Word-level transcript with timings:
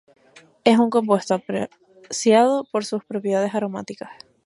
Es 0.63 0.79
un 0.79 0.89
compuesto 0.89 1.35
apreciado 1.35 2.63
por 2.71 2.83
sus 2.85 3.05
propiedades 3.05 3.53
aromáticas. 3.53 4.09